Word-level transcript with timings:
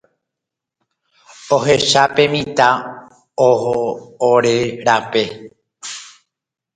Ohesapemíta 1.55 2.69
ore 3.49 4.53
raperã 4.85 5.27